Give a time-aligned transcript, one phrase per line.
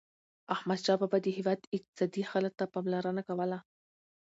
[0.55, 3.59] احمدشاه بابا د هیواد اقتصادي حالت ته پاملرنه کوله.